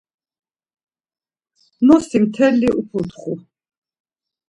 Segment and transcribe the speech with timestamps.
[1.83, 3.33] Ğnosi mteli uputxu.